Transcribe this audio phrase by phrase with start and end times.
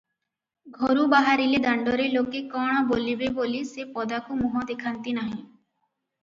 [0.77, 5.37] ଘରୁ ବାହାରିଲେ ଦାଣ୍ଡରେ ଲୋକେ କଣ ବୋଲିବେ ବୋଲି ସେ ପଦାକୁ ମୁହଁ ଦେଖାନ୍ତି ନାହିଁ।